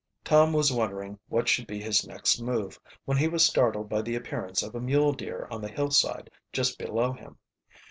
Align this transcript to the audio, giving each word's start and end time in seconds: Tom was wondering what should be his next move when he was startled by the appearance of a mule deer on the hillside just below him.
Tom 0.23 0.51
was 0.51 0.73
wondering 0.73 1.19
what 1.29 1.47
should 1.47 1.67
be 1.67 1.79
his 1.79 2.07
next 2.07 2.41
move 2.41 2.79
when 3.05 3.17
he 3.17 3.27
was 3.27 3.45
startled 3.45 3.87
by 3.87 4.01
the 4.01 4.15
appearance 4.15 4.63
of 4.63 4.73
a 4.73 4.79
mule 4.81 5.13
deer 5.13 5.47
on 5.51 5.61
the 5.61 5.67
hillside 5.69 6.31
just 6.51 6.79
below 6.79 7.13
him. 7.13 7.37